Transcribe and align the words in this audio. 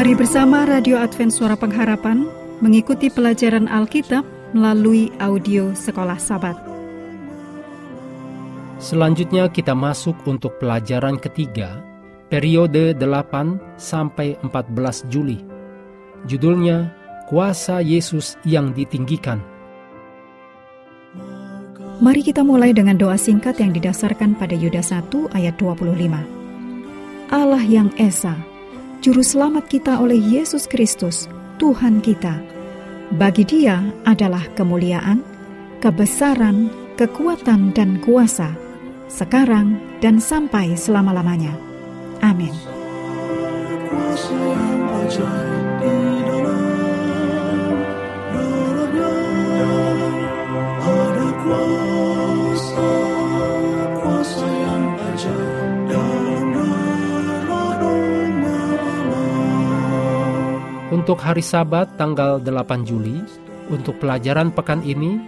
Mari 0.00 0.16
bersama 0.16 0.64
Radio 0.64 0.96
Advent 0.96 1.28
Suara 1.28 1.54
Pengharapan 1.60 2.24
mengikuti 2.64 3.12
pelajaran 3.12 3.68
Alkitab 3.68 4.24
melalui 4.56 5.12
audio 5.20 5.76
Sekolah 5.76 6.16
Sabat. 6.16 6.56
Selanjutnya 8.80 9.52
kita 9.52 9.76
masuk 9.76 10.16
untuk 10.24 10.56
pelajaran 10.56 11.20
ketiga, 11.20 11.84
periode 12.32 12.96
8 12.96 13.60
sampai 13.76 14.40
14 14.40 15.04
Juli. 15.12 15.44
Judulnya 16.24 16.96
Kuasa 17.28 17.78
Yesus 17.84 18.40
yang 18.42 18.72
ditinggikan. 18.72 19.49
Mari 22.00 22.24
kita 22.24 22.40
mulai 22.40 22.72
dengan 22.72 22.96
doa 22.96 23.20
singkat 23.20 23.60
yang 23.60 23.76
didasarkan 23.76 24.32
pada 24.32 24.56
Yuda 24.56 24.80
1 24.80 25.36
ayat 25.36 25.52
25. 25.60 26.08
Allah 27.28 27.60
yang 27.60 27.92
Esa, 28.00 28.32
Juru 29.04 29.20
Selamat 29.20 29.68
kita 29.68 30.00
oleh 30.00 30.16
Yesus 30.16 30.64
Kristus, 30.64 31.28
Tuhan 31.60 32.00
kita. 32.00 32.40
Bagi 33.20 33.44
dia 33.44 33.84
adalah 34.08 34.40
kemuliaan, 34.56 35.20
kebesaran, 35.84 36.72
kekuatan, 36.96 37.76
dan 37.76 38.00
kuasa, 38.00 38.48
sekarang 39.12 39.76
dan 40.00 40.24
sampai 40.24 40.72
selama-lamanya. 40.72 41.52
Amin. 42.24 42.56
Kuasa, 43.92 45.50
Untuk 60.90 61.22
hari 61.22 61.38
Sabat 61.38 61.86
tanggal 61.94 62.42
8 62.42 62.82
Juli, 62.82 63.22
untuk 63.70 64.02
pelajaran 64.02 64.50
pekan 64.50 64.82
ini, 64.82 65.22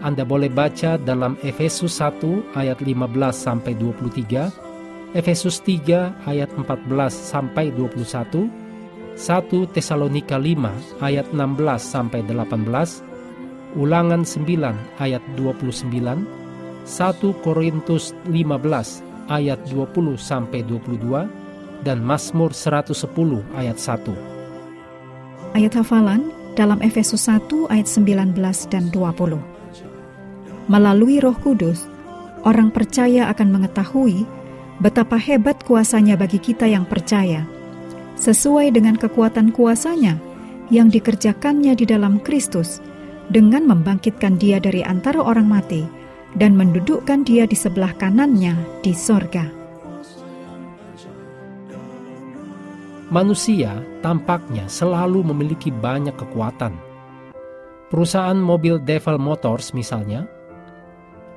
Anda 0.00 0.24
boleh 0.24 0.48
baca 0.48 0.96
dalam 0.96 1.36
Efesus 1.44 2.00
1 2.00 2.56
ayat 2.56 2.80
15 2.80 3.12
sampai 3.36 3.76
23, 3.76 4.48
Efesus 5.12 5.60
3 5.60 6.08
ayat 6.24 6.48
14 6.56 6.88
sampai 7.12 7.68
21, 7.76 8.48
1 9.12 9.76
Tesalonika 9.76 10.40
5 10.40 10.72
ayat 11.04 11.28
16 11.36 11.84
sampai 11.84 12.24
18, 12.24 13.04
Ulangan 13.76 14.24
9 14.24 15.04
ayat 15.04 15.20
29, 15.36 16.24
1 16.88 17.44
Korintus 17.44 18.16
15 18.32 19.04
ayat 19.28 19.60
20 19.68 20.16
sampai 20.16 20.64
22, 20.64 21.28
dan 21.84 22.00
Mazmur 22.00 22.56
110 22.56 23.44
ayat 23.52 23.76
1. 23.76 24.33
Ayat 25.52 25.76
hafalan 25.76 26.32
dalam 26.56 26.80
Efesus 26.80 27.28
1 27.28 27.68
ayat 27.68 27.84
19 27.84 28.38
dan 28.72 28.88
20. 28.88 29.36
Melalui 30.70 31.20
roh 31.20 31.36
kudus, 31.36 31.84
orang 32.48 32.72
percaya 32.72 33.28
akan 33.28 33.52
mengetahui 33.52 34.24
betapa 34.80 35.20
hebat 35.20 35.60
kuasanya 35.66 36.16
bagi 36.16 36.40
kita 36.40 36.64
yang 36.64 36.88
percaya, 36.88 37.44
sesuai 38.16 38.72
dengan 38.72 38.96
kekuatan 38.96 39.52
kuasanya 39.52 40.16
yang 40.72 40.88
dikerjakannya 40.88 41.76
di 41.76 41.84
dalam 41.84 42.22
Kristus 42.24 42.80
dengan 43.28 43.68
membangkitkan 43.68 44.40
dia 44.40 44.56
dari 44.56 44.80
antara 44.80 45.20
orang 45.20 45.48
mati 45.48 45.84
dan 46.40 46.56
mendudukkan 46.56 47.28
dia 47.28 47.44
di 47.44 47.54
sebelah 47.58 47.92
kanannya 47.98 48.56
di 48.80 48.96
sorga. 48.96 49.63
Manusia 53.14 53.78
tampaknya 54.02 54.66
selalu 54.66 55.22
memiliki 55.30 55.70
banyak 55.70 56.18
kekuatan. 56.18 56.74
Perusahaan 57.86 58.34
mobil 58.34 58.82
Devil 58.82 59.22
Motors 59.22 59.70
misalnya 59.70 60.26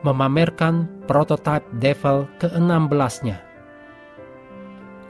memamerkan 0.01 1.05
prototipe 1.05 1.69
Devil 1.77 2.25
ke-16-nya. 2.41 3.37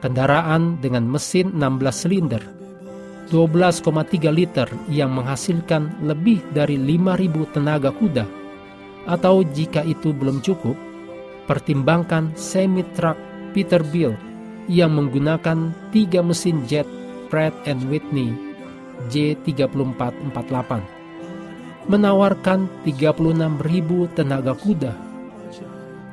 Kendaraan 0.04 0.84
dengan 0.84 1.08
mesin 1.08 1.56
16 1.56 1.88
silinder 2.04 2.44
12,3 3.32 4.28
liter 4.28 4.68
yang 4.92 5.16
menghasilkan 5.16 6.04
lebih 6.04 6.44
dari 6.52 6.76
5.000 6.76 7.56
tenaga 7.56 7.96
kuda 7.96 8.28
atau 9.08 9.40
jika 9.56 9.88
itu 9.88 10.12
belum 10.12 10.44
cukup, 10.44 10.76
pertimbangkan 11.48 12.36
semi-truck 12.36 13.16
Peterbilt 13.56 14.27
yang 14.68 14.96
menggunakan 14.96 15.72
tiga 15.96 16.20
mesin 16.20 16.64
jet 16.68 16.88
Pratt 17.28 17.56
and 17.68 17.88
Whitney 17.88 18.36
J3448 19.12 20.72
menawarkan 21.88 22.68
36.000 22.84 24.16
tenaga 24.16 24.54
kuda. 24.60 24.94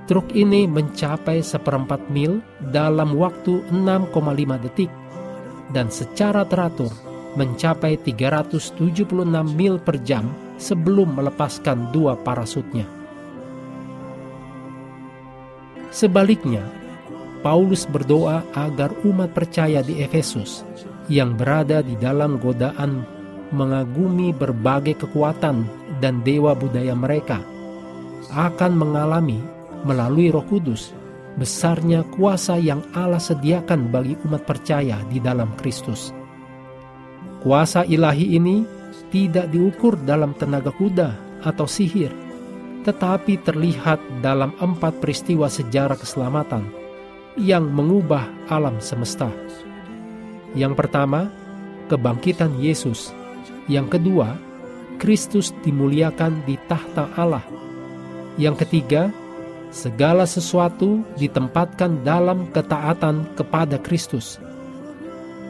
Truk 0.04 0.30
ini 0.36 0.68
mencapai 0.68 1.40
seperempat 1.42 2.12
mil 2.12 2.38
dalam 2.70 3.16
waktu 3.18 3.64
6,5 3.72 4.64
detik 4.68 4.92
dan 5.72 5.88
secara 5.88 6.44
teratur 6.44 6.92
mencapai 7.34 7.98
376 7.98 8.78
mil 9.58 9.80
per 9.82 9.98
jam 10.06 10.30
sebelum 10.60 11.18
melepaskan 11.18 11.90
dua 11.90 12.14
parasutnya. 12.20 12.86
Sebaliknya, 15.90 16.62
Paulus 17.44 17.84
berdoa 17.84 18.40
agar 18.56 18.88
umat 19.04 19.36
percaya 19.36 19.84
di 19.84 20.00
Efesus 20.00 20.64
yang 21.12 21.36
berada 21.36 21.84
di 21.84 21.92
dalam 22.00 22.40
godaan 22.40 23.04
mengagumi 23.52 24.32
berbagai 24.32 25.04
kekuatan 25.04 25.68
dan 26.00 26.24
dewa 26.24 26.56
budaya 26.56 26.96
mereka 26.96 27.44
akan 28.32 28.72
mengalami 28.80 29.36
melalui 29.84 30.32
Roh 30.32 30.40
Kudus 30.48 30.96
besarnya 31.36 32.00
kuasa 32.16 32.56
yang 32.56 32.80
Allah 32.96 33.20
sediakan 33.20 33.92
bagi 33.92 34.16
umat 34.24 34.48
percaya 34.48 34.96
di 35.12 35.20
dalam 35.20 35.52
Kristus. 35.60 36.16
Kuasa 37.44 37.84
ilahi 37.84 38.40
ini 38.40 38.64
tidak 39.12 39.52
diukur 39.52 40.00
dalam 40.00 40.32
tenaga 40.32 40.72
kuda 40.72 41.12
atau 41.44 41.68
sihir, 41.68 42.08
tetapi 42.88 43.36
terlihat 43.44 44.00
dalam 44.24 44.56
empat 44.56 44.96
peristiwa 45.04 45.52
sejarah 45.52 46.00
keselamatan 46.00 46.83
yang 47.34 47.66
mengubah 47.70 48.30
alam 48.46 48.78
semesta. 48.78 49.30
Yang 50.54 50.78
pertama, 50.78 51.30
kebangkitan 51.90 52.54
Yesus. 52.62 53.10
Yang 53.66 53.98
kedua, 53.98 54.38
Kristus 55.02 55.50
dimuliakan 55.66 56.46
di 56.46 56.54
tahta 56.70 57.10
Allah. 57.18 57.42
Yang 58.38 58.66
ketiga, 58.66 59.10
segala 59.74 60.26
sesuatu 60.30 61.02
ditempatkan 61.18 62.06
dalam 62.06 62.46
ketaatan 62.54 63.26
kepada 63.34 63.82
Kristus. 63.82 64.38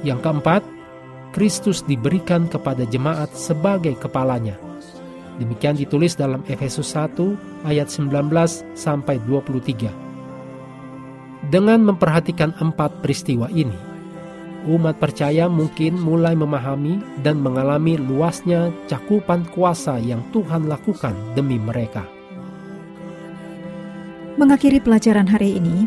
Yang 0.00 0.20
keempat, 0.24 0.62
Kristus 1.36 1.84
diberikan 1.84 2.48
kepada 2.48 2.88
jemaat 2.88 3.28
sebagai 3.36 3.98
kepalanya. 4.00 4.56
Demikian 5.36 5.74
ditulis 5.74 6.14
dalam 6.14 6.46
Efesus 6.46 6.94
1 6.94 7.66
ayat 7.66 7.90
19 7.90 8.30
sampai 8.78 9.18
23. 9.26 10.03
Dengan 11.52 11.84
memperhatikan 11.84 12.56
empat 12.56 13.04
peristiwa 13.04 13.52
ini, 13.52 13.76
umat 14.64 14.96
percaya 14.96 15.44
mungkin 15.44 16.00
mulai 16.00 16.32
memahami 16.32 17.00
dan 17.20 17.40
mengalami 17.40 18.00
luasnya 18.00 18.72
cakupan 18.88 19.44
kuasa 19.52 20.00
yang 20.00 20.24
Tuhan 20.32 20.66
lakukan 20.66 21.12
demi 21.36 21.60
mereka. 21.60 22.08
Mengakhiri 24.34 24.82
pelajaran 24.82 25.28
hari 25.30 25.60
ini, 25.60 25.86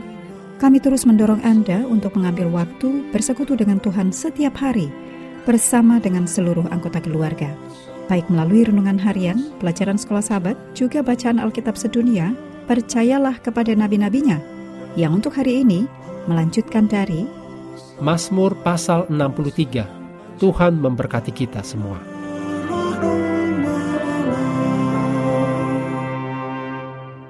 kami 0.62 0.80
terus 0.80 1.04
mendorong 1.04 1.44
Anda 1.44 1.83
untuk 1.83 2.15
mengambil 2.15 2.48
waktu 2.53 3.12
bersekutu 3.12 3.60
dengan 3.60 3.81
Tuhan 3.81 4.13
setiap 4.13 4.56
hari 4.62 4.88
bersama 5.44 6.00
dengan 6.00 6.27
seluruh 6.30 6.65
anggota 6.71 7.03
keluarga. 7.03 7.51
Baik 8.07 8.31
melalui 8.31 8.63
renungan 8.63 8.95
harian, 9.00 9.51
pelajaran 9.60 10.00
sekolah 10.00 10.24
sahabat, 10.24 10.56
juga 10.71 11.03
bacaan 11.03 11.44
Alkitab 11.44 11.75
sedunia, 11.75 12.31
percayalah 12.71 13.36
kepada 13.44 13.75
nabi-nabinya, 13.75 14.39
yang 14.98 15.22
untuk 15.22 15.38
hari 15.38 15.62
ini 15.62 15.86
melanjutkan 16.26 16.90
dari 16.90 17.30
Mazmur 18.02 18.58
pasal 18.66 19.06
63. 19.14 20.42
Tuhan 20.42 20.74
memberkati 20.82 21.30
kita 21.30 21.62
semua. 21.62 22.02